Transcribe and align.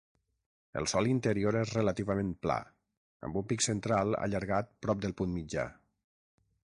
El 0.79 0.87
sòl 0.93 1.09
interior 1.09 1.57
és 1.59 1.73
relativament 1.77 2.31
pla, 2.45 2.57
amb 3.27 3.39
un 3.41 3.47
pic 3.51 3.65
central 3.67 4.17
allargat 4.23 4.73
prop 4.87 5.05
del 5.05 5.15
punt 5.21 5.35
mitjà. 5.39 5.67